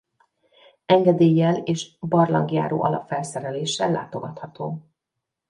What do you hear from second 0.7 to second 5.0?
Engedéllyel és barlangjáró alapfelszereléssel látogatható.